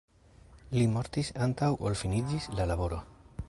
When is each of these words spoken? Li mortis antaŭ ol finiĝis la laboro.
Li 0.77 0.85
mortis 0.93 1.29
antaŭ 1.47 1.69
ol 1.89 1.99
finiĝis 2.03 2.49
la 2.61 2.69
laboro. 2.73 3.03